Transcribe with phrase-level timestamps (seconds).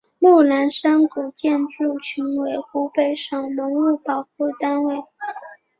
[0.17, 4.97] 木兰山古建筑群为湖北省文物保护单位。